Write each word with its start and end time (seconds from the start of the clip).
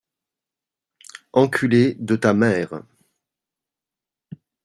Enculé 1.31 1.93
de 1.99 2.15
ta 2.15 2.33
mere 2.33 2.81